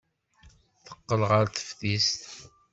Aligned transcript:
Teqqel 0.85 1.21
ɣer 1.29 1.45
teftist. 1.49 2.21